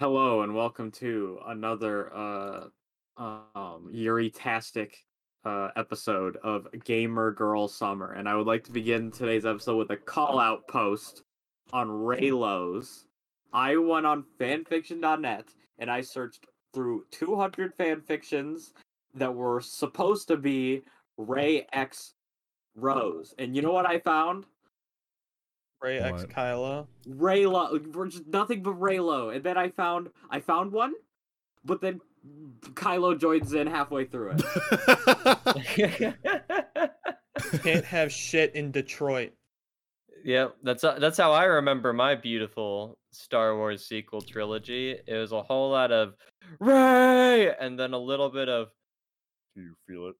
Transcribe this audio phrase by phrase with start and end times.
[0.00, 2.64] Hello and welcome to another uh
[3.16, 4.96] um Yuri-tastic
[5.44, 8.10] uh episode of Gamer Girl Summer.
[8.14, 11.22] And I would like to begin today's episode with a call out post
[11.72, 13.04] on Raylos.
[13.52, 15.44] I went on fanfiction.net
[15.78, 18.72] and I searched through 200 fanfictions
[19.14, 20.82] that were supposed to be
[21.18, 22.14] Ray X
[22.74, 23.32] Rose.
[23.38, 24.46] And you know what I found?
[25.84, 26.30] Ray X What?
[26.30, 26.86] Kylo.
[27.06, 30.94] Raylo, we're just nothing but Raylo, and then I found I found one,
[31.64, 32.00] but then
[32.72, 34.42] Kylo joins in halfway through it.
[37.62, 39.32] Can't have shit in Detroit.
[40.24, 44.96] Yep, that's uh, that's how I remember my beautiful Star Wars sequel trilogy.
[45.06, 46.14] It was a whole lot of
[46.60, 48.68] Ray, and then a little bit of.
[49.54, 50.14] Do you feel it?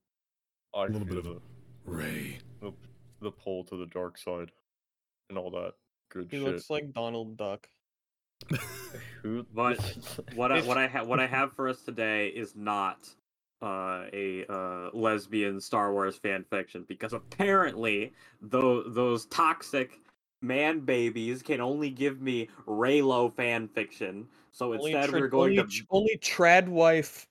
[0.76, 1.42] I A little bit feel of
[1.86, 2.38] Ray.
[2.60, 2.72] the,
[3.22, 4.50] the pull to the dark side,
[5.28, 5.72] and all that
[6.10, 6.46] good He shit.
[6.46, 7.68] looks like Donald Duck.
[9.22, 9.46] Who?
[9.54, 9.78] But
[10.34, 13.08] what I, what I have what I have for us today is not
[13.62, 20.00] uh, a uh, lesbian Star Wars fan fiction because apparently those those toxic
[20.42, 24.26] man babies can only give me Raylo fan fiction.
[24.52, 27.26] So Only, instead, tra- we're going only, to tr- only trad wife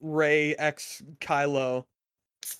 [0.00, 1.84] Ray X Kylo,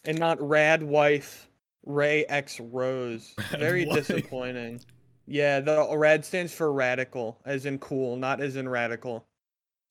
[0.05, 1.48] and not rad wife
[1.86, 3.34] Ray X Rose.
[3.58, 4.06] Very wife.
[4.06, 4.80] disappointing.
[5.27, 9.26] Yeah, the rad stands for radical, as in cool, not as in radical.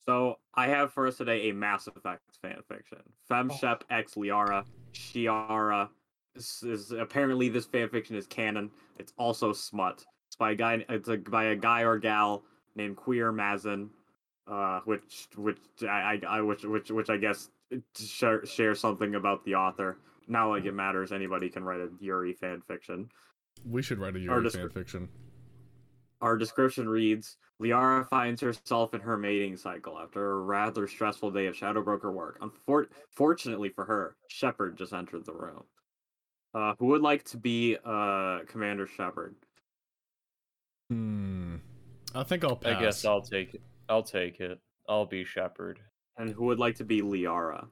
[0.06, 2.98] So I have for us today a Mass Effect fan fiction.
[3.30, 5.88] Femshep X Liara Shiara.
[6.34, 8.70] This is apparently this fan fiction is canon.
[8.98, 10.04] It's also smut.
[10.28, 10.84] It's by a guy.
[10.88, 12.42] It's a, by a guy or gal
[12.76, 13.90] named Queer Mazin,
[14.46, 17.50] uh, which which I, I, I which which which I guess
[17.96, 19.96] share share something about the author.
[20.28, 21.12] Not like it matters.
[21.12, 23.08] Anybody can write a Yuri fan fiction.
[23.68, 25.08] We should write a Yuri descri- fan fiction.
[26.20, 31.46] Our description reads Liara finds herself in her mating cycle after a rather stressful day
[31.46, 32.38] of Shadow Broker work.
[32.40, 35.64] Unfortunately for her, Shepard just entered the room.
[36.54, 39.34] Uh, who would like to be uh, Commander Shepard?
[40.90, 41.56] Hmm.
[42.14, 42.76] I think I'll pass.
[42.76, 43.62] I guess I'll take it.
[43.88, 44.60] I'll take it.
[44.88, 45.80] I'll be Shepard.
[46.16, 47.66] And who would like to be Liara?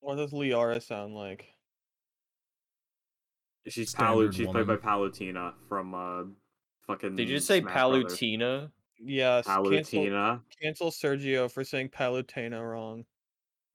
[0.00, 1.46] What does Liara sound like?
[3.68, 5.10] She's Palu- Standard She's played by woman.
[5.12, 6.24] Palutina from uh,
[6.86, 7.16] fucking.
[7.16, 8.18] Did you say Smash Brothers.
[8.18, 8.70] Palutina?
[8.98, 9.70] Yes, cancel,
[10.04, 10.40] Palutina.
[10.62, 13.04] cancel Sergio for saying Palutena wrong.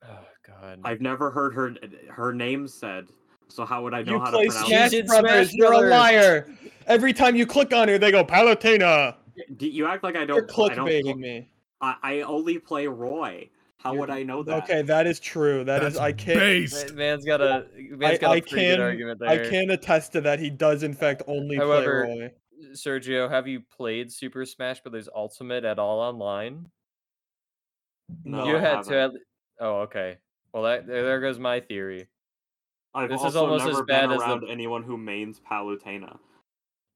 [0.04, 0.80] Oh God.
[0.84, 1.74] I've never heard her
[2.10, 3.08] her name said.
[3.50, 5.54] So how would I know You how play to pronounce Smash She's in Brothers, Smash
[5.54, 6.50] you're a liar.
[6.88, 9.16] Every time you click on her, they go Palutena.
[9.60, 10.72] You act like I You're don't.
[10.72, 10.88] I don't.
[10.88, 11.50] clickbaiting me.
[11.82, 13.50] I, I only play Roy.
[13.84, 14.64] How would I know that?
[14.64, 15.64] Okay, that is true.
[15.64, 16.40] That is That's I can't.
[16.40, 16.94] based.
[16.94, 19.30] Man's got a man's got a I pretty can- good argument there.
[19.30, 20.40] I can attest to that.
[20.40, 22.32] He does in fact only However, play Roy.
[22.74, 26.68] Sergio, have you played Super Smash Brothers Ultimate at all online?
[28.24, 28.94] No, you I had to.
[28.94, 29.16] haven't.
[29.16, 29.66] At...
[29.66, 30.18] Oh, okay.
[30.54, 32.08] Well, that there, there goes my theory.
[32.94, 36.18] I've This is also almost as bad been as the- anyone who mains Palutena.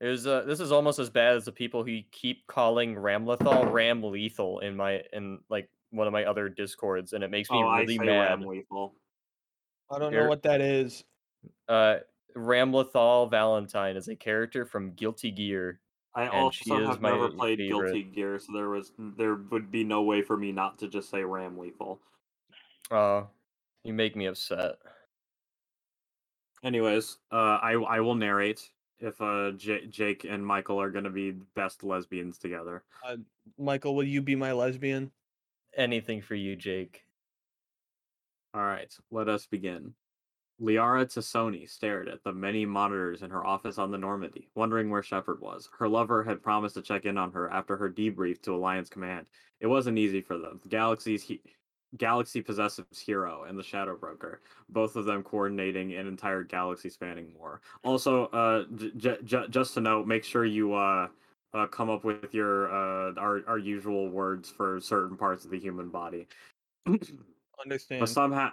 [0.02, 3.72] It was, uh, this is almost as bad as the people who keep calling Ramlethal
[3.72, 7.64] Ram Lethal in my in like one of my other discords, and it makes me
[7.64, 8.44] oh, I really say mad.
[8.44, 8.62] Ram
[9.92, 11.04] I don't know what that is.
[11.68, 11.98] Uh,
[12.36, 15.80] Ramlethal Valentine is a character from Guilty Gear.
[16.14, 17.92] I And she also is have never my played favorite.
[17.92, 21.10] Guilty Gear, so there was there would be no way for me not to just
[21.10, 22.00] say Ram Lethal.
[22.92, 23.28] Oh,
[23.84, 24.76] you make me upset.
[26.64, 28.70] Anyways, uh, I I will narrate
[29.00, 32.84] if uh J- Jake and Michael are gonna be best lesbians together.
[33.58, 35.12] Michael, will you be my lesbian?
[35.76, 37.04] Anything for you, Jake.
[38.54, 39.94] All right, let us begin.
[40.62, 45.04] Liara T'Soni stared at the many monitors in her office on the Normandy, wondering where
[45.04, 45.70] Shepard was.
[45.78, 49.28] Her lover had promised to check in on her after her debrief to Alliance Command.
[49.60, 50.62] It wasn't easy for them.
[50.64, 51.42] The galaxy's he-
[51.98, 57.60] galaxy possessives hero and the Shadow Broker, both of them coordinating an entire galaxy-spanning war.
[57.84, 58.64] Also, uh,
[58.96, 61.10] j- j- just to note, make sure you uh,
[61.56, 65.60] uh come up with your uh our our usual words for certain parts of the
[65.60, 66.28] human body.
[67.64, 68.02] Understand.
[68.02, 68.52] But somehow,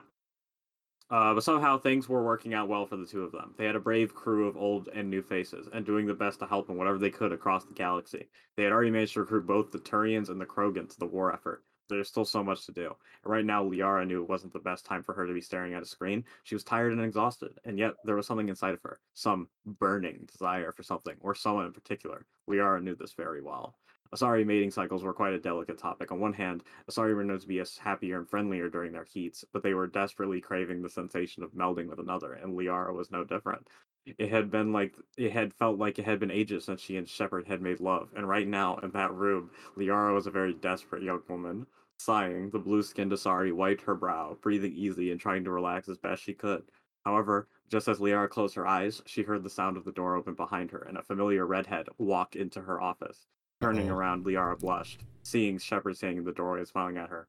[1.11, 3.55] uh, but somehow things were working out well for the two of them.
[3.59, 6.47] They had a brave crew of old and new faces, and doing the best to
[6.47, 8.29] help in whatever they could across the galaxy.
[8.57, 11.33] They had already managed to recruit both the Turians and the Krogans to the war
[11.33, 11.65] effort.
[11.93, 12.97] There's still so much to do.
[13.25, 15.83] Right now, Liara knew it wasn't the best time for her to be staring at
[15.83, 16.25] a screen.
[16.43, 20.29] She was tired and exhausted, and yet there was something inside of her, some burning
[20.31, 22.27] desire for something, or someone in particular.
[22.49, 23.77] Liara knew this very well.
[24.15, 26.13] Asari mating cycles were quite a delicate topic.
[26.13, 29.63] On one hand, Asari were known to be happier and friendlier during their heats, but
[29.63, 33.69] they were desperately craving the sensation of melding with another, and Liara was no different.
[34.05, 37.09] It had been like it had felt like it had been ages since she and
[37.09, 41.03] Shepard had made love, and right now in that room, Liara was a very desperate
[41.03, 41.67] young woman.
[42.03, 46.23] Sighing, the blue-skinned Asari wiped her brow, breathing easy and trying to relax as best
[46.23, 46.65] she could.
[47.05, 50.35] However, just as Liara closed her eyes, she heard the sound of the door open
[50.35, 53.27] behind her, and a familiar redhead walk into her office.
[53.61, 53.97] Turning Uh-oh.
[53.97, 57.29] around, Liara blushed, seeing Shepard standing in the doorway and smiling at her.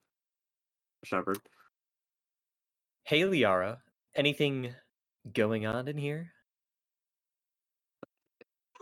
[1.04, 1.38] Shepard,
[3.04, 3.78] Hey, Liara.
[4.16, 4.74] Anything
[5.34, 6.32] going on in here?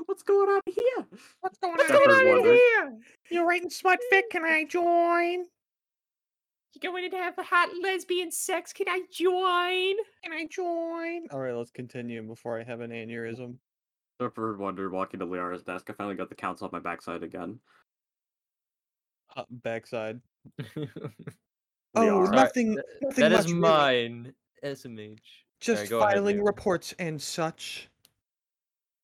[0.05, 1.05] what's going on here?
[1.41, 2.55] What's going on Shepard in wondered.
[2.55, 2.97] here?
[3.29, 4.23] You're writing smut fic?
[4.31, 5.45] Can I join?
[6.73, 8.71] You going to have hot lesbian sex?
[8.71, 9.95] Can I join?
[10.23, 11.27] Can I join?
[11.31, 13.55] All right, let's continue before I have an aneurysm.
[14.21, 15.89] Shepard wondered, walking to Liara's desk.
[15.89, 17.59] I finally got the counts off my backside again.
[19.35, 20.21] Uh, backside.
[21.93, 22.31] Oh, Liara.
[22.31, 22.75] nothing.
[22.75, 23.59] th- nothing that much is really.
[23.59, 24.33] mine.
[24.63, 25.19] SMH.
[25.59, 27.89] Just Sorry, go ahead, filing reports and such.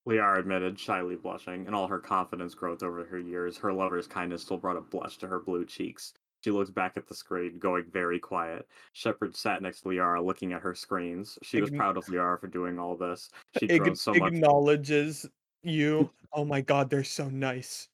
[0.07, 4.43] Liara admitted, shyly blushing, and all her confidence growth over her years, her lover's kindness
[4.43, 6.13] still brought a blush to her blue cheeks.
[6.43, 8.67] She looks back at the screen, going very quiet.
[8.93, 11.37] Shepard sat next to Liara, looking at her screens.
[11.41, 13.29] She was Ign- proud of Liara for doing all this.
[13.55, 14.33] Uh, She'd Ig- grown so much.
[14.33, 15.25] acknowledges
[15.63, 16.09] you.
[16.33, 17.87] Oh my god, they're so nice.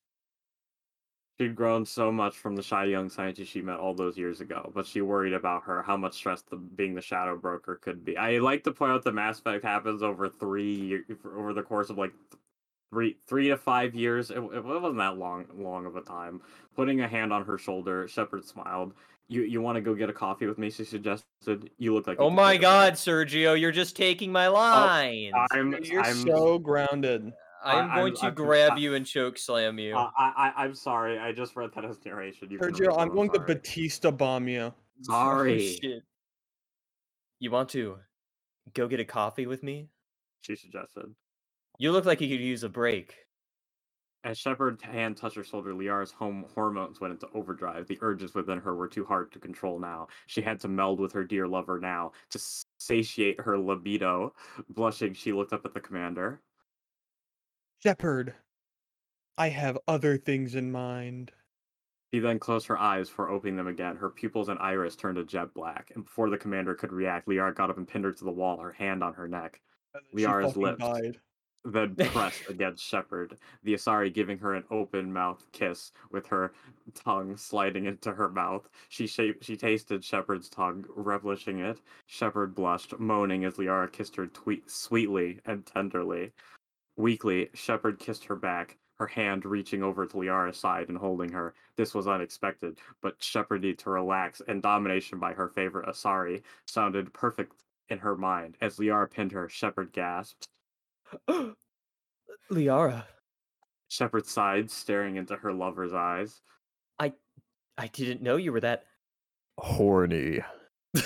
[1.39, 4.71] She'd grown so much from the shy young scientist she met all those years ago,
[4.75, 8.17] but she worried about her how much stress the, being the shadow broker could be.
[8.17, 11.05] I like to point out the Mass Effect happens over three year,
[11.35, 12.11] over the course of like
[12.93, 14.29] three three to five years.
[14.29, 16.41] It, it wasn't that long long of a time.
[16.75, 18.93] Putting a hand on her shoulder, Shepard smiled.
[19.27, 20.69] You you want to go get a coffee with me?
[20.69, 21.71] She suggested.
[21.77, 22.19] You look like.
[22.19, 25.33] Oh my take a god, Sergio, you're just taking my oh, lines.
[25.51, 27.33] I'm You're I'm so grounded.
[27.65, 29.95] I'm going I'm- to I'm- grab I- you and choke slam you.
[29.95, 31.17] I, I I'm sorry.
[31.17, 32.51] I just read that as narration.
[32.51, 33.39] You can read Sergio, I'm going to.
[33.39, 34.61] Batista bomb you.
[34.61, 35.79] Oh, Sorry.
[35.81, 36.03] shit.
[37.39, 37.97] You want to
[38.73, 39.89] go get a coffee with me?
[40.41, 41.05] She suggested.
[41.83, 43.13] You look like you could use a break.
[44.23, 47.89] As Shepard's hand touched her shoulder, Liara's home hormones went into overdrive.
[47.89, 50.07] The urges within her were too hard to control now.
[50.27, 52.39] She had to meld with her dear lover now to
[52.77, 54.33] satiate her libido.
[54.69, 56.39] Blushing, she looked up at the commander.
[57.83, 58.33] Shepard,
[59.37, 61.33] I have other things in mind.
[62.13, 63.97] She then closed her eyes before opening them again.
[63.97, 67.53] Her pupils and iris turned a jet black, and before the commander could react, Liara
[67.53, 69.59] got up and pinned her to the wall, her hand on her neck.
[69.93, 70.79] And then she Liara's lips.
[70.79, 71.19] died.
[71.65, 76.53] Then pressed against Shepard, the Asari giving her an open mouth kiss with her
[76.93, 78.69] tongue sliding into her mouth.
[78.89, 81.81] She she tasted Shepard's tongue, relishing it.
[82.07, 86.33] Shepard blushed, moaning as Liara kissed her tweet- sweetly and tenderly.
[86.97, 91.53] Weakly, Shepard kissed her back, her hand reaching over to Liara's side and holding her.
[91.75, 97.13] This was unexpected, but Shepard needed to relax, and domination by her favorite Asari sounded
[97.13, 98.57] perfect in her mind.
[98.61, 100.47] As Liara pinned her, Shepard gasped.
[102.51, 103.03] Liara,
[103.87, 106.41] Shepard sighed, staring into her lover's eyes.
[106.99, 107.13] I
[107.77, 108.85] I didn't know you were that.
[109.59, 110.39] Horny.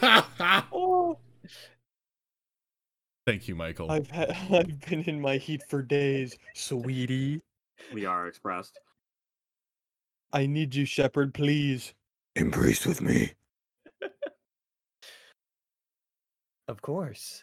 [0.00, 1.18] Oh,
[3.26, 3.90] Thank you, Michael.
[3.90, 7.42] I've ha- I've been in my heat for days, sweetie.
[7.92, 8.78] Liara expressed.
[10.32, 11.94] I need you, Shepard, please.
[12.36, 13.32] Embrace with me.
[16.68, 17.42] Of course.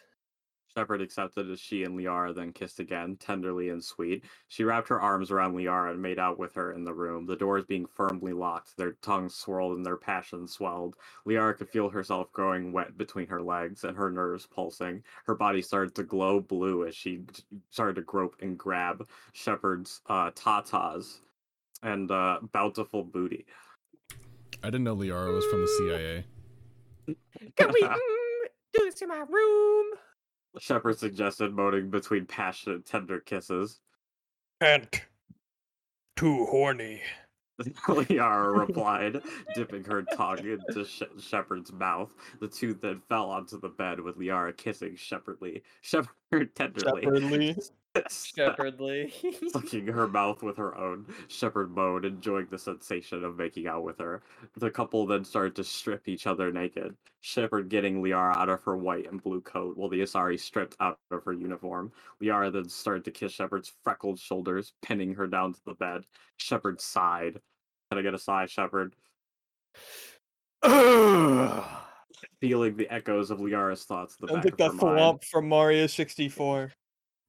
[0.76, 4.24] Shepard accepted as she and Liara then kissed again, tenderly and sweet.
[4.48, 7.34] She wrapped her arms around Liara and made out with her in the room, the
[7.34, 10.96] doors being firmly locked, their tongues swirled and their passion swelled.
[11.26, 15.02] Liara could feel herself growing wet between her legs and her nerves pulsing.
[15.24, 17.22] Her body started to glow blue as she
[17.70, 21.20] started to grope and grab Shepard's uh, tatas
[21.82, 23.46] and uh, bountiful booty.
[24.62, 26.24] I didn't know Liara was from the CIA.
[28.76, 29.86] Can do this in my room?
[30.58, 33.80] Shepard suggested, moaning between passionate, tender kisses.
[34.60, 35.02] Can't.
[36.16, 37.02] Too horny.
[37.62, 39.22] Liara replied,
[39.54, 42.12] dipping her tongue into Sh- Shepard's mouth.
[42.40, 47.70] The two then fell onto the bed with Liara kissing Shepardly, Shepard tenderly, Shepardly.
[48.10, 49.12] Shepherdly.
[49.52, 51.06] sucking her mouth with her own.
[51.28, 54.22] shepherd moaned, enjoying the sensation of making out with her.
[54.56, 56.96] The couple then started to strip each other naked.
[57.20, 60.98] Shepherd getting Liara out of her white and blue coat, while the Asari stripped out
[61.10, 61.92] of her uniform.
[62.22, 66.02] Liara then started to kiss Shepherd's freckled shoulders, pinning her down to the bed.
[66.36, 67.40] Shepherd sighed.
[67.90, 68.94] Can I get a sigh, Shepherd?
[72.40, 74.98] Feeling the echoes of Liara's thoughts in the Sounds back like of that her mind.
[74.98, 76.72] flump from Mario 64.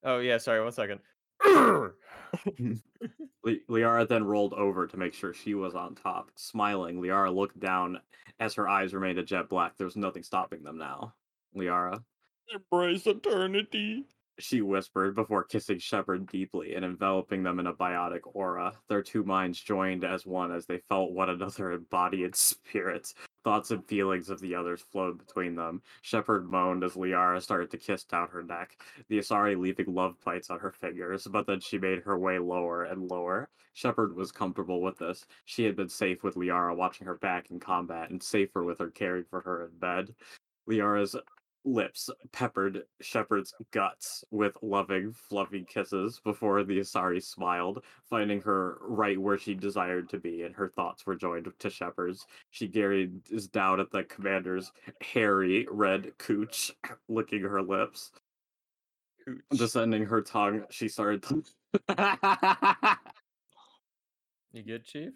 [0.03, 0.99] Oh yeah, sorry, one second.
[1.43, 1.93] Mm.
[3.43, 6.31] Li- Liara then rolled over to make sure she was on top.
[6.35, 7.99] Smiling, Liara looked down
[8.39, 9.77] as her eyes remained a jet black.
[9.77, 11.13] There was nothing stopping them now.
[11.55, 12.03] Liara.
[12.53, 14.05] Embrace eternity.
[14.39, 18.73] She whispered before kissing Shepard deeply and enveloping them in a biotic aura.
[18.87, 23.15] Their two minds joined as one as they felt one another in body and.
[23.43, 25.81] Thoughts and feelings of the others flowed between them.
[26.01, 30.49] Shepard moaned as Liara started to kiss down her neck, the Asari leaving love bites
[30.49, 33.49] on her fingers, but then she made her way lower and lower.
[33.73, 35.25] Shepard was comfortable with this.
[35.45, 38.89] She had been safe with Liara watching her back in combat and safer with her
[38.89, 40.15] caring for her in bed.
[40.67, 41.15] Liara's
[41.67, 49.19] lips peppered Shepard's guts with loving, fluffy kisses before the Asari smiled, finding her right
[49.19, 52.25] where she desired to be, and her thoughts were joined to Shepard's.
[52.49, 54.71] She gazed down at the commander's
[55.01, 56.71] hairy red cooch,
[57.09, 58.11] licking her lips.
[59.53, 61.43] Descending her tongue, she started to.
[64.53, 65.11] You good, Chief?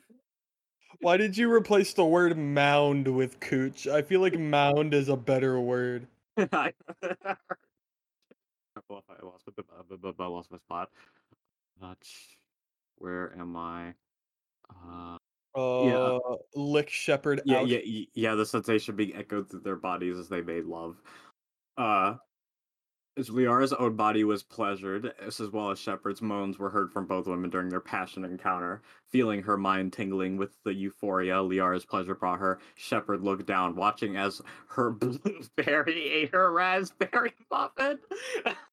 [0.99, 3.87] Why did you replace the word mound with cooch?
[3.87, 6.05] I feel like mound is a better word.
[6.59, 6.71] I
[9.23, 9.63] lost, my-
[10.19, 10.89] I- lost my spot.
[11.79, 12.35] That's
[12.97, 13.95] where am I?
[14.69, 15.17] Uh,
[15.53, 16.19] Uh,
[16.55, 17.67] lick shepherd yeah, out.
[17.67, 18.35] yeah, yeah.
[18.35, 21.01] The sensation being echoed through their bodies as they made love.
[21.77, 22.17] Uh,
[23.17, 27.27] as Liara's own body was pleasured, as well as Shepard's moans were heard from both
[27.27, 28.81] women during their passionate encounter.
[29.09, 34.15] Feeling her mind tingling with the euphoria Liara's pleasure brought her, Shepard looked down, watching
[34.15, 37.99] as her blueberry ate her raspberry muffin.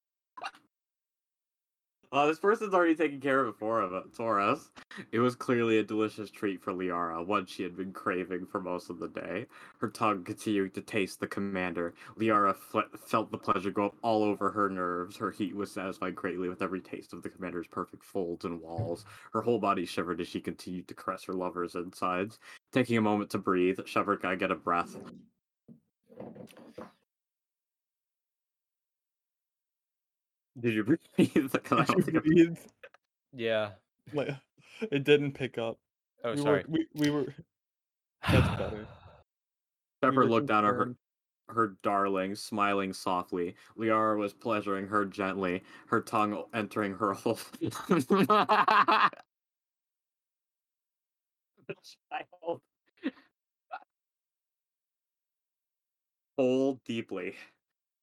[2.11, 4.71] Uh, this person's already taken care of it of it, for us.
[5.13, 8.89] It was clearly a delicious treat for Liara, one she had been craving for most
[8.89, 9.47] of the day.
[9.79, 11.95] Her tongue continued to taste the commander.
[12.19, 15.17] Liara fle- felt the pleasure go up all over her nerves.
[15.19, 19.05] Her heat was satisfied greatly with every taste of the commander's perfect folds and walls.
[19.33, 22.39] Her whole body shivered as she continued to caress her lover's insides.
[22.73, 24.97] Taking a moment to breathe, Shepard got get a breath.
[30.61, 30.99] Did you breathe?
[31.53, 32.59] Because I don't think I- Breathe.
[33.33, 33.71] Yeah.
[34.13, 34.31] Like,
[34.91, 35.79] it didn't pick up.
[36.25, 36.65] Oh, we sorry.
[36.69, 37.35] Were, we, we were.
[38.31, 38.87] That's better.
[40.03, 40.95] we looked down at her
[41.51, 43.55] her darling, smiling softly.
[43.79, 47.39] Liara was pleasuring her gently, her tongue entering her whole
[52.11, 52.61] child.
[56.37, 57.35] Whole deeply.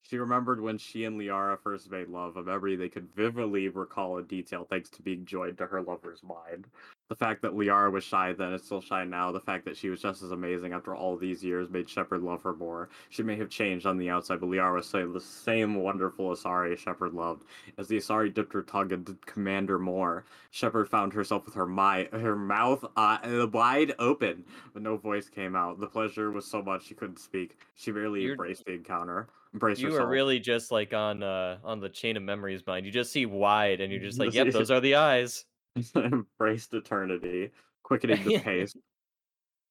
[0.07, 4.19] She remembered when she and Liara first made love, a memory they could vividly recall
[4.19, 6.67] in detail thanks to being joined to her lover's mind.
[7.09, 9.89] The fact that Liara was shy then is still shy now, the fact that she
[9.89, 12.89] was just as amazing after all these years made Shepard love her more.
[13.09, 16.77] She may have changed on the outside, but Liara was still the same wonderful Asari
[16.77, 17.45] Shepard loved.
[17.79, 22.09] As the Asari dipped her tongue into Commander more, Shepard found herself with her mi-
[22.11, 25.79] her mouth uh, wide open, but no voice came out.
[25.79, 27.57] The pleasure was so much she couldn't speak.
[27.75, 29.27] She barely You're- embraced the encounter.
[29.55, 30.07] Embraced You herself.
[30.07, 32.85] are really just like on uh on the chain of memories mind.
[32.85, 35.45] You just see wide and you're just like, yep, those are the eyes.
[35.95, 38.75] embraced eternity, quickening the pace.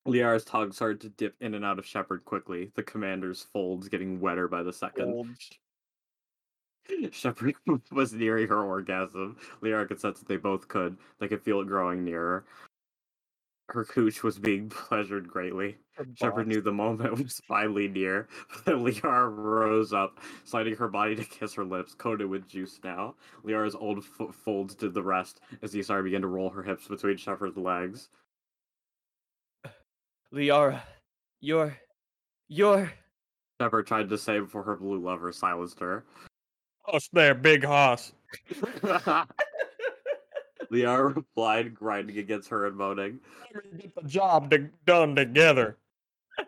[0.09, 4.21] Liara's tongue started to dip in and out of Shepard quickly, the commander's folds getting
[4.21, 5.37] wetter by the second.
[7.11, 7.55] Shepard
[7.93, 9.37] was nearing her orgasm.
[9.63, 10.97] Liara could sense that they both could.
[11.21, 12.47] They could feel it growing nearer.
[13.69, 15.77] Her cooch was being pleasured greatly.
[15.97, 18.29] her Shepard knew the moment was finally near.
[18.67, 23.15] Liara rose up, sliding her body to kiss her lips, coated with juice now.
[23.45, 26.89] Liara's old fo- folds did the rest as the Asari began to roll her hips
[26.89, 28.11] between Shepard's legs.
[30.33, 30.81] Liara,
[31.41, 31.77] you're
[32.49, 32.93] you're
[33.61, 36.05] Shepard tried to say before her blue lover silenced her.
[36.93, 38.13] Us there, big hoss.
[40.75, 43.21] Liara replied, grinding against her and moaning.
[43.79, 45.79] Get the job to, done together.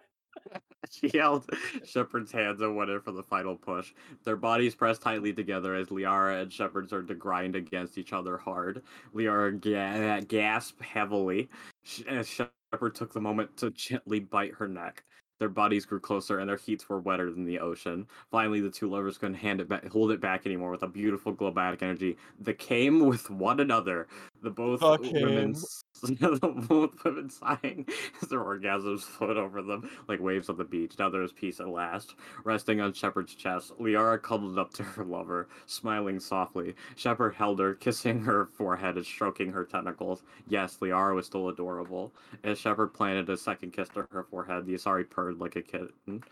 [0.88, 1.50] She held
[1.84, 3.92] Shepard's hands and went in for the final push.
[4.24, 8.38] Their bodies pressed tightly together as Liara and Shepard started to grind against each other
[8.38, 8.82] hard.
[9.12, 11.48] Liara ga- gasped heavily
[11.82, 15.02] Sh- as Shepard took the moment to gently bite her neck.
[15.38, 18.06] Their bodies grew closer and their heats were wetter than the ocean.
[18.30, 21.34] Finally, the two lovers couldn't hand it back, hold it back anymore with a beautiful
[21.34, 24.08] globatic energy that came with one another.
[24.42, 25.56] The both Fuck women, him.
[26.02, 27.86] the both women sighing
[28.22, 30.94] as their orgasms flowed over them like waves on the beach.
[30.98, 32.14] Now there was peace at last.
[32.44, 36.74] Resting on Shepard's chest, Liara cuddled up to her lover, smiling softly.
[36.96, 40.22] Shepard held her, kissing her forehead and stroking her tentacles.
[40.48, 42.12] Yes, Liara was still adorable.
[42.44, 46.22] As Shepard planted a second kiss to her forehead, the Asari purred like a kitten.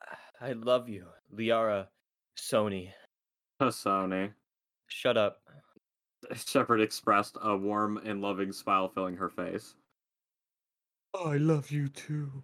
[0.40, 1.86] I love you, Liara,
[2.36, 2.90] Sony.
[3.60, 4.32] Sony.
[4.86, 5.42] Shut up.
[6.34, 9.74] Shepard expressed a warm and loving smile filling her face.
[11.14, 12.42] I love you too.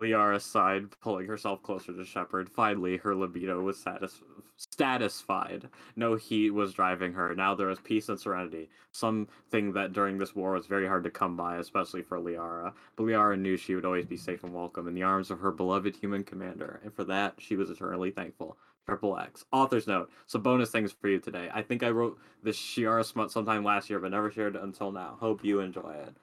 [0.00, 2.48] Liara sighed, pulling herself closer to Shepard.
[2.48, 4.22] Finally, her libido was satis-
[4.56, 5.68] satisfied.
[5.94, 7.34] No heat was driving her.
[7.34, 11.10] Now there was peace and serenity, something that during this war was very hard to
[11.10, 12.72] come by, especially for Liara.
[12.96, 15.52] But Liara knew she would always be safe and welcome in the arms of her
[15.52, 18.56] beloved human commander, and for that, she was eternally thankful.
[18.86, 19.44] Triple X.
[19.52, 20.10] Author's note.
[20.26, 21.48] Some bonus things for you today.
[21.52, 24.90] I think I wrote the Shiara smut sometime last year, but never shared it until
[24.90, 25.16] now.
[25.20, 26.16] Hope you enjoy it.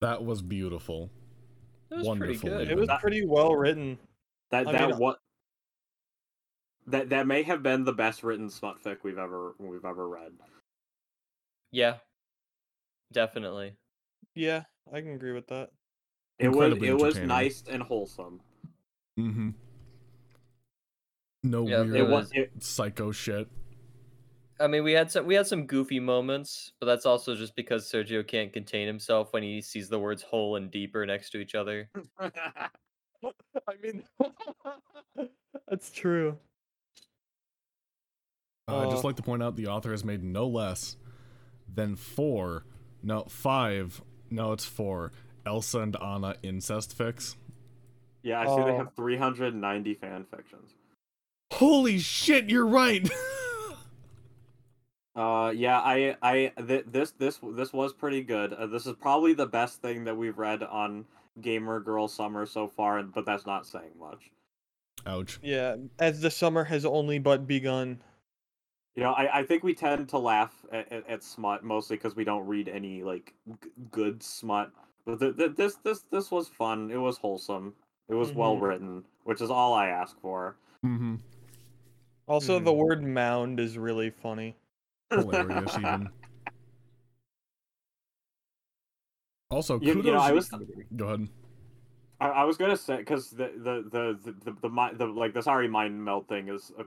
[0.00, 1.10] That was beautiful.
[1.90, 2.70] It was Wonderful, pretty good.
[2.70, 3.98] It was That- pretty well written.
[4.50, 5.18] That I that mean- what
[6.86, 10.32] that that may have been the best written smut fic we've ever we've ever read.
[11.72, 11.98] Yeah,
[13.12, 13.74] definitely.
[14.34, 15.70] Yeah, I can agree with that.
[16.38, 18.40] It was it was nice and wholesome.
[19.18, 19.50] Mm-hmm.
[21.44, 23.48] No Yeah, weird It It was was- it, psycho shit.
[24.58, 27.84] I mean, we had some we had some goofy moments, but that's also just because
[27.90, 31.54] Sergio can't contain himself when he sees the words "hole" and "deeper" next to each
[31.54, 31.88] other.
[32.20, 32.70] I
[33.82, 34.02] mean,
[35.68, 36.38] that's true.
[38.68, 40.96] Uh, I'd just Uh, like to point out the author has made no less
[41.72, 42.64] than four,
[43.02, 45.12] no, five, no, it's four,
[45.44, 47.36] Elsa and Anna incest fix.
[48.22, 48.76] yeah, I see they Oh.
[48.78, 50.74] have 390 fan fictions.
[51.52, 53.08] Holy shit, you're right!
[55.16, 58.52] Uh, yeah, I, I, th- this, this, this was pretty good.
[58.52, 61.06] Uh, this is probably the best thing that we've read on
[61.40, 64.30] Gamer Girl Summer so far, but that's not saying much.
[65.06, 65.38] Ouch.
[65.42, 67.98] Yeah, as the summer has only but begun.
[68.94, 72.14] You know, I, I think we tend to laugh at, at, at smut mostly because
[72.16, 73.32] we don't read any like
[73.62, 74.70] g- good smut.
[75.06, 76.90] But th- th- this, this, this was fun.
[76.90, 77.74] It was wholesome.
[78.08, 78.60] It was well Mhm.
[78.62, 80.56] written, which is all I ask for.
[80.84, 81.16] Mm-hmm.
[82.26, 82.76] Also, the Mhm.
[82.76, 84.56] word mound is really funny.
[85.10, 86.08] Hilarious, even.
[89.50, 90.12] Also, You- you kudos.
[90.12, 90.48] know, I was-
[90.96, 91.28] Go ahead.
[92.18, 95.40] I, I was gonna say because the the the the the, the, the like the
[95.40, 96.84] Asari mind melt thing is uh,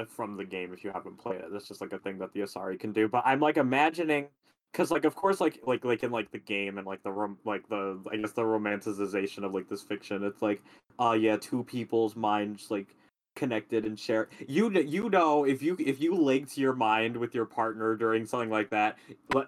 [0.00, 0.72] uh, from the game.
[0.72, 3.08] If you haven't played it, that's just like a thing that the Asari can do.
[3.08, 4.28] But I'm like imagining
[4.72, 7.38] because like of course like like like in like the game and like the rom-
[7.44, 10.22] like the I guess the romanticization of like this fiction.
[10.22, 10.62] It's like
[11.00, 12.94] uh yeah, two people's minds like
[13.38, 17.44] connected and share you you know if you if you linked your mind with your
[17.44, 18.98] partner during something like that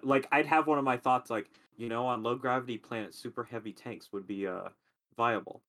[0.03, 3.43] like i'd have one of my thoughts like you know on low gravity planets super
[3.43, 4.69] heavy tanks would be uh
[5.15, 5.61] viable.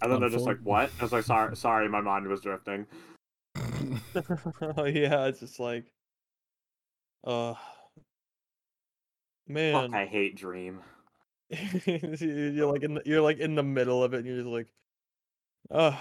[0.00, 2.86] And then they're just like, "What?" I was like, "Sorry, sorry, my mind was drifting."
[3.56, 5.84] oh yeah, it's just like,
[7.24, 7.54] uh,
[9.46, 10.80] man, Fuck, I hate Dream.
[11.50, 14.66] you're like in the, you're like in the middle of it, and you're just like,
[15.70, 15.96] uh,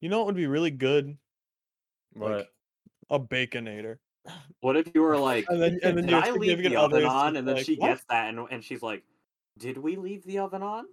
[0.00, 1.16] you know what would be really good?
[2.14, 2.30] What?
[2.30, 2.48] Like
[3.10, 3.98] a baconator.
[4.60, 7.32] What if you were like, And then- and then "Did I leave the oven on?"
[7.32, 9.02] just And then like, she "What?" gets that, and and she's like,
[9.58, 10.84] "Did we leave the oven on?"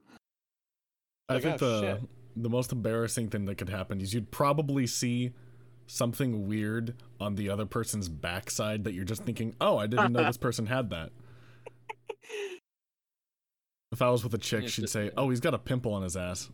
[1.28, 2.10] I Like, think oh, the shit.
[2.38, 5.34] the most embarrassing thing that could happen is you'd probably see
[5.88, 10.24] something weird on the other person's backside that you're just thinking, "Oh, I didn't know
[10.24, 11.12] this person had that."
[13.92, 16.16] If I was with a chick, she'd say, "Oh, he's got a pimple on his
[16.16, 16.50] ass,"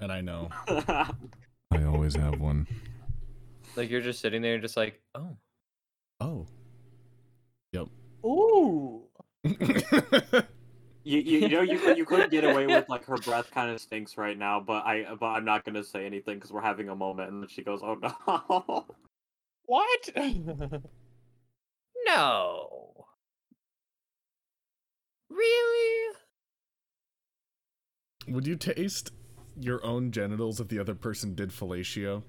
[0.00, 0.48] and I know.
[1.74, 2.66] I always have one.
[3.76, 5.36] Like you're just sitting there, just like, oh,
[6.20, 6.46] Oh.
[7.72, 7.88] Yep.
[8.24, 9.02] Ooh.
[9.44, 9.58] you,
[11.04, 13.78] you you know you could you could get away with like her breath kind of
[13.80, 16.96] stinks right now, but I but I'm not gonna say anything because we're having a
[16.96, 18.86] moment, and then she goes, "Oh no."
[19.66, 20.10] What?
[22.06, 23.06] no,
[25.30, 26.14] really?
[28.28, 29.10] Would you taste
[29.58, 32.22] your own genitals if the other person did fellatio?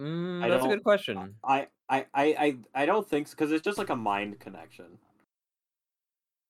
[0.00, 1.34] Mm, that's a good question.
[1.44, 4.86] I I I I, I don't think so because it's just like a mind connection.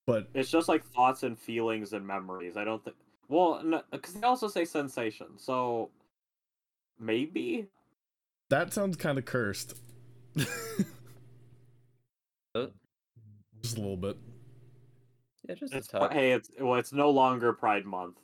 [0.07, 2.57] But It's just like thoughts and feelings and memories.
[2.57, 2.95] I don't think.
[3.27, 5.89] Well, because they also say sensation, so
[6.99, 7.67] maybe.
[8.49, 9.75] that sounds kind of cursed.
[12.55, 12.67] Uh,
[13.61, 14.17] Just a little bit.
[15.47, 16.13] yeah, just It's a touch.
[16.13, 18.17] hey, it's well, it's no longer Pride Month.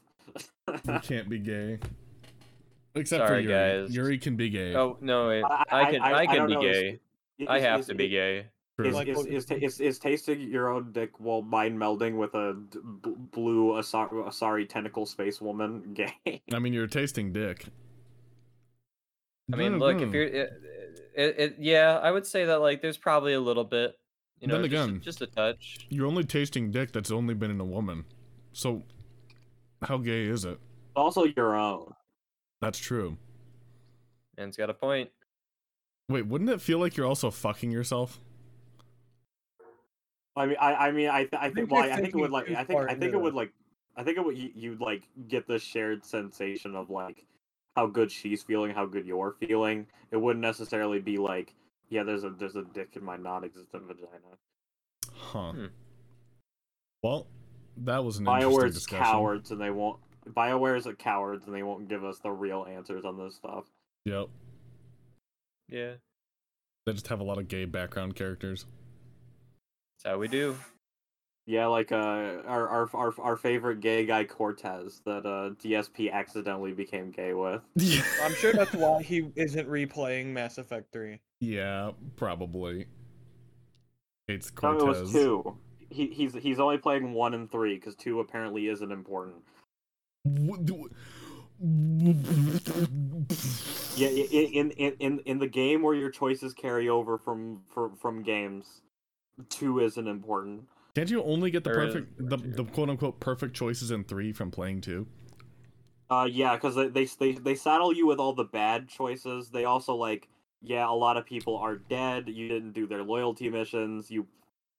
[0.85, 1.79] You can't be gay.
[2.95, 3.81] Except Sorry, for Yuri.
[3.83, 3.95] guys.
[3.95, 4.73] Yuri can be gay.
[4.75, 5.43] Oh no, wait.
[5.43, 6.99] I- I, I- can I- I, I can don't be know, gay.
[7.39, 8.45] Is- I have is- to be is- gay.
[8.79, 8.89] True.
[8.89, 12.35] Is, is, what- is, ta- is, is tasting your own dick while mind melding with
[12.35, 15.93] a d- b- blue Asari, Asari tentacle space woman
[16.25, 16.41] gay?
[16.53, 17.65] I mean, you're tasting dick.
[19.51, 20.13] I mean, mm, look, if mm.
[20.13, 20.61] you're, it,
[21.15, 23.97] it, it, yeah, I would say that like there's probably a little bit,
[24.41, 25.87] you know, Then just, again- just a touch.
[25.89, 28.05] You're only tasting dick that's only been in a woman.
[28.53, 28.83] So,
[29.83, 30.59] how gay is it?
[30.97, 31.93] also your own.
[32.59, 33.17] That's true.
[34.37, 35.09] Man's got a point.
[36.09, 38.19] Wait, wouldn't it feel like you're also fucking yourself?
[40.35, 42.17] I mean, I, I mean, I, th- I think, think well, I, I think it
[42.17, 43.51] would like, I think, I think it would like,
[43.95, 47.25] I think it would you, you like get the shared sensation of like
[47.75, 49.87] how good she's feeling, how good you're feeling.
[50.11, 51.53] It wouldn't necessarily be like,
[51.89, 54.37] yeah, there's a there's a dick in my non-existent vagina.
[55.11, 55.51] Huh.
[55.51, 55.65] Hmm.
[57.01, 57.27] Well,
[57.85, 59.03] that was an interesting Bioware's discussion.
[59.05, 59.99] cowards, and they won't.
[60.33, 63.65] Bioware's a cowards, and they won't give us the real answers on this stuff.
[64.05, 64.27] Yep.
[65.69, 65.93] Yeah,
[66.85, 68.65] They just have a lot of gay background characters.
[70.03, 70.55] that's how we do.
[71.45, 71.95] Yeah, like uh,
[72.45, 77.61] our our our our favorite gay guy Cortez that uh DSP accidentally became gay with.
[78.23, 81.19] I'm sure that's why he isn't replaying Mass Effect 3.
[81.39, 82.87] Yeah, probably.
[84.27, 84.97] Hates No, Cortez.
[84.97, 85.57] it was two.
[85.89, 89.35] He he's he's only playing one and three because two apparently isn't important.
[93.95, 97.61] Yeah, i- i- in in in in the game where your choices carry over from
[97.73, 98.81] from from games,
[99.49, 100.67] two isn't important.
[100.93, 103.89] Can't you only get the There is perfect, more the, the quote unquote perfect choices
[103.89, 105.07] in three from playing two?
[106.09, 109.49] Uh, yeah, because they, they they they saddle you with all the bad choices.
[109.49, 110.27] They also like,
[110.61, 112.29] yeah, a lot of people are dead.
[112.29, 114.11] You didn't do their loyalty missions.
[114.11, 114.27] You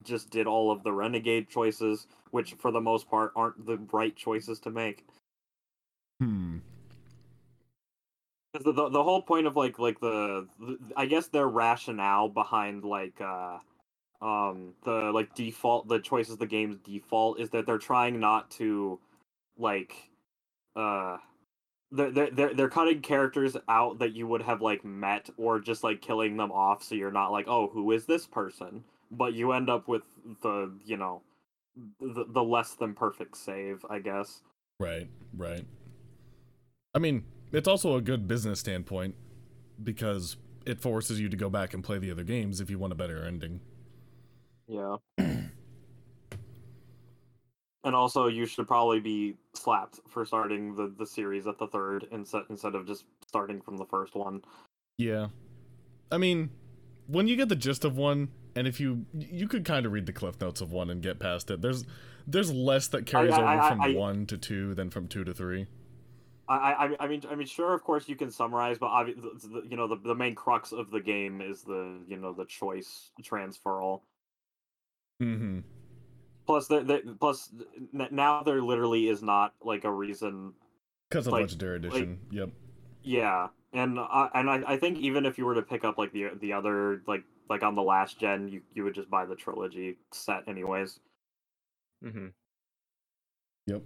[0.05, 4.15] just did all of the renegade choices, which for the most part aren't the right
[4.15, 5.05] choices to make.
[6.21, 6.59] Hmm.
[8.55, 12.83] The, the the whole point of like like the, the I guess their rationale behind
[12.83, 13.59] like uh
[14.21, 18.99] um the like default the choices the game's default is that they're trying not to
[19.59, 19.95] like
[20.75, 21.19] uh
[21.93, 25.85] they're, they're they're they're cutting characters out that you would have like met or just
[25.85, 29.53] like killing them off so you're not like oh who is this person but you
[29.53, 30.03] end up with
[30.43, 31.23] the you know
[32.01, 34.43] the, the less than perfect save i guess
[34.81, 35.65] Right, right.
[36.95, 39.17] I mean, it's also a good business standpoint
[39.83, 42.93] because it forces you to go back and play the other games if you want
[42.93, 43.61] a better ending.
[44.69, 44.97] Yeah.
[45.19, 45.51] and
[47.85, 52.43] also, you should probably be slapped for starting the, the series at the third instead
[52.49, 54.43] instead of just starting from the first one.
[54.97, 55.29] Yeah.
[56.13, 56.51] I mean,
[57.09, 60.07] when you get the gist of one, and if you you could kind of read
[60.07, 61.63] the cliff notes of one and get past it.
[61.63, 61.85] There's
[62.27, 65.25] there's less that carries I- over I- from I- one to two than from two
[65.25, 65.67] to three.
[66.49, 69.49] I, I I mean I mean sure of course you can summarize, but obvi- the,
[69.49, 72.45] the- you know the the main crux of the game is the you know the
[72.47, 74.01] choice transferal.
[75.23, 75.61] Mm-hmm.
[76.47, 77.51] Plus, there, there, plus
[77.93, 80.55] now there literally is not like a reason
[81.11, 82.19] Because of Like- Legendary Edition.
[82.31, 82.51] yep.
[83.03, 86.13] Yeah, and uh, and I, I think even if you were to pick up like
[86.13, 89.35] the the other like like on the last gen, you you would just buy the
[89.37, 91.01] trilogy set anyways.
[92.05, 92.29] Mm-hmm.
[93.67, 93.83] Yep.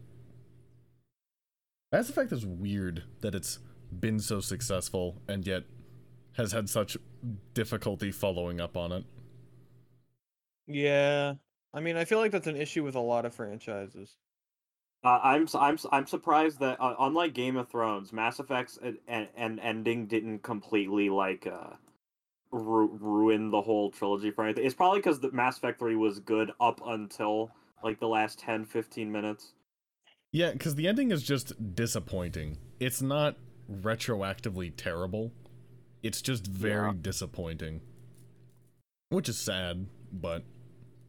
[1.92, 3.58] Mass Effect is weird that it's
[4.00, 5.64] been so successful and yet
[6.36, 6.96] has had such
[7.52, 9.04] difficulty following up on it.
[10.66, 11.34] Yeah.
[11.74, 14.16] I mean, I feel like that's an issue with a lot of franchises.
[15.04, 18.78] Uh, I'm s- I'm s- I'm surprised that uh, unlike Game of Thrones, Mass Effect's
[18.82, 21.70] an, an, an ending didn't completely like uh
[22.52, 24.64] ru- ruin the whole trilogy for anything.
[24.64, 27.50] It's probably because the Mass Effect Three was good up until
[27.82, 29.52] like the last 10, 15 minutes.
[30.30, 32.58] Yeah, because the ending is just disappointing.
[32.78, 33.36] It's not
[33.70, 35.32] retroactively terrible.
[36.02, 36.94] It's just very Yeah.
[37.00, 37.80] disappointing.
[39.10, 40.44] Which is sad, but,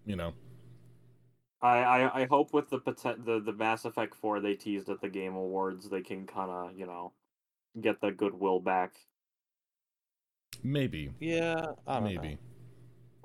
[0.06, 0.34] you know.
[1.62, 5.00] I, I, I hope with the, poten- the the Mass Effect Four they teased at
[5.00, 7.14] the Game Awards, they can kind of you know
[7.80, 8.92] get the goodwill back.
[10.64, 11.12] Maybe.
[11.20, 12.30] Yeah, I don't Maybe.
[12.30, 12.38] know.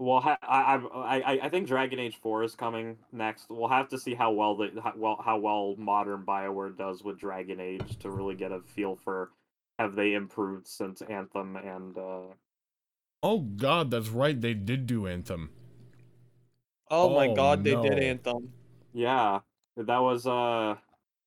[0.01, 3.47] Well, ha- I, I I I think Dragon Age Four is coming next.
[3.51, 7.19] We'll have to see how well the how well how well modern Bioware does with
[7.19, 9.31] Dragon Age to really get a feel for
[9.79, 12.21] have they improved since Anthem and uh
[13.25, 15.51] Oh god, that's right, they did do Anthem.
[16.91, 18.53] Oh, my Oh, god, they did Anthem.
[18.93, 19.41] yeah
[19.77, 20.77] that was uh,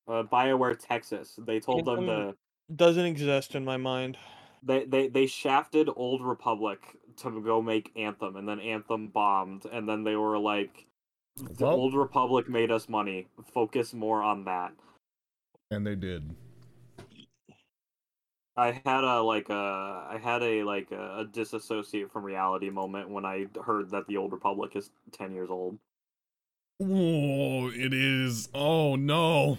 [0.08, 1.38] uh Bioware Texas.
[1.46, 4.16] They told them Anthem- to Doesn't exist in my mind.
[4.62, 6.80] They, they they shafted Old Republic
[7.18, 10.86] to go make Anthem, and then Anthem bombed, and then they were like,
[11.36, 13.28] "The Well- Old Republic made us money.
[13.52, 14.72] Focus more on that."
[15.70, 16.34] And they did.
[18.54, 19.54] I had a like a
[20.10, 24.18] I had a like a, a disassociate from reality moment when I heard that the
[24.18, 25.78] Old Republic is ten years old.
[26.80, 28.48] Oh, it is.
[28.54, 29.58] Oh no.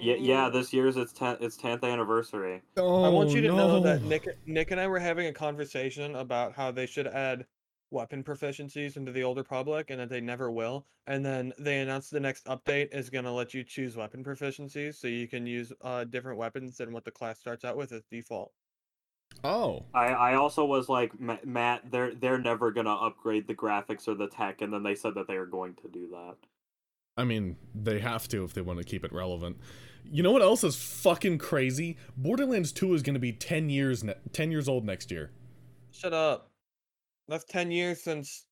[0.00, 0.48] Yeah, yeah.
[0.48, 2.62] This year's its ten its tenth anniversary.
[2.76, 4.02] Oh, I want you to know that.
[4.02, 7.46] Nick Nick and I were having a conversation about how they should add
[7.90, 10.86] weapon proficiencies into the Old Republic and that they never will.
[11.06, 15.08] And then they announced the next update is gonna let you choose weapon proficiencies so
[15.08, 18.52] you can use uh different weapons than what the class starts out with as default.
[19.44, 19.84] Oh.
[19.94, 24.28] I, I also was like Matt, they're they're never gonna upgrade the graphics or the
[24.28, 26.36] tech, and then they said that they are going to do that.
[27.16, 29.58] I mean, they have to if they want to keep it relevant.
[30.04, 31.96] You know what else is fucking crazy?
[32.16, 35.30] Borderlands 2 is going to be 10 years ne- 10 years old next year.
[35.92, 36.50] Shut up.
[37.28, 38.46] That's 10 years since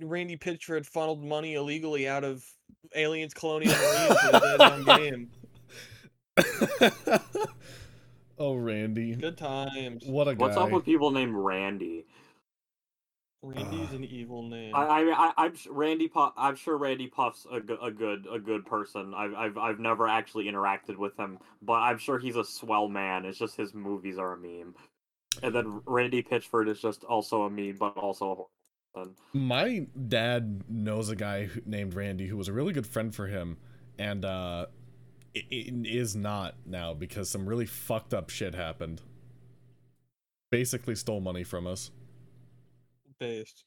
[0.00, 2.44] Randy Pitchford funneled money illegally out of
[2.94, 5.30] Aliens Colonial Marines into his own game.
[8.38, 9.14] oh, Randy.
[9.14, 10.04] Good times.
[10.06, 10.44] What a guy.
[10.46, 12.06] What's up with people named Randy?
[13.54, 14.74] Randy's an evil name.
[14.74, 16.32] I, I, I I'm Randy Puff.
[16.36, 19.14] I'm sure Randy Puff's a, go- a good, a good person.
[19.16, 23.24] I've, I've, I've never actually interacted with him, but I'm sure he's a swell man.
[23.24, 24.74] It's just his movies are a meme,
[25.42, 28.50] and then Randy Pitchford is just also a meme, but also a horrible
[28.94, 29.14] person.
[29.32, 33.58] My dad knows a guy named Randy who was a really good friend for him,
[33.98, 34.66] and uh,
[35.36, 39.02] i- i- is not now because some really fucked up shit happened.
[40.50, 41.90] Basically, stole money from us.
[43.18, 43.64] Based.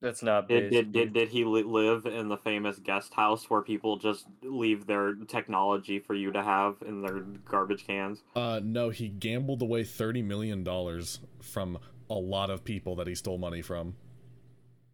[0.00, 0.72] That's not Did, based.
[0.72, 4.86] did, did, did he li- live in the famous guest house where people just leave
[4.86, 8.22] their technology for you to have in their garbage cans?
[8.34, 11.78] Uh, no, he gambled away thirty million dollars from
[12.10, 13.94] a lot of people that he stole money from.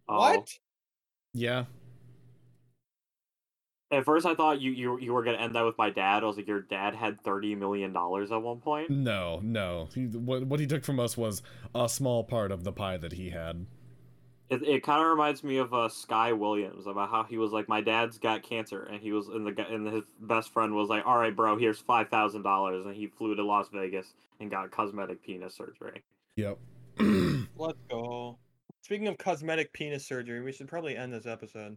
[0.09, 0.19] Oh.
[0.19, 0.59] What?
[1.33, 1.65] Yeah,
[3.91, 6.23] At first, I thought you, you you were gonna end that with my dad.
[6.23, 8.91] I was like, your dad had thirty million dollars at one point.
[8.91, 9.89] no, no.
[9.95, 11.43] He, what what he took from us was
[11.75, 13.67] a small part of the pie that he had.
[14.51, 17.69] It, it kind of reminds me of uh, Sky Williams about how he was like,
[17.69, 20.89] my dad's got cancer, and he was in the guy and his best friend was
[20.89, 24.51] like, all right, bro, here's five thousand dollars, and he flew to Las Vegas and
[24.51, 26.03] got cosmetic penis surgery.
[26.37, 26.59] Yep.
[27.57, 28.39] Let's go.
[28.83, 31.77] Speaking of cosmetic penis surgery, we should probably end this episode.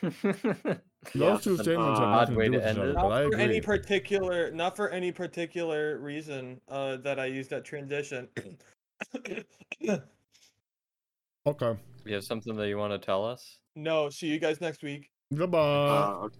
[1.14, 2.94] Those two statements uh, have nothing Odd way to do with each end other, it.
[2.94, 7.64] but Not for any particular, not for any particular reason uh, that I used that
[7.64, 8.28] transition.
[11.44, 11.76] Okay.
[12.04, 13.58] you have something that you want to tell us?
[13.74, 15.10] no, see you guys next week.
[15.34, 15.58] Goodbye.
[15.58, 16.38] Uh, okay.